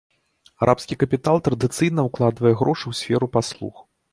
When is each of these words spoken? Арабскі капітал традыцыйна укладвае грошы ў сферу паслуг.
Арабскі 0.65 0.97
капітал 1.03 1.37
традыцыйна 1.47 2.07
укладвае 2.09 2.53
грошы 2.63 2.85
ў 2.93 3.01
сферу 3.03 3.25
паслуг. 3.37 3.75